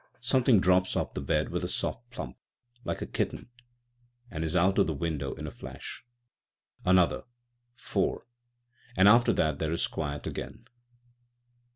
[0.19, 2.35] something drops off the bed with a soft plump,
[2.83, 3.49] like a kitten,
[4.31, 6.03] and is out of the window in a flash;
[6.83, 7.23] another â€"
[7.75, 8.23] four â€"
[8.97, 10.65] and after that there is quiet again.